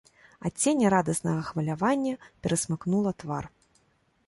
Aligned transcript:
Адценне 0.49 0.87
радаснага 0.93 1.43
хвалявання 1.51 2.13
перасмыкнула 2.47 3.11
твар. 3.25 3.43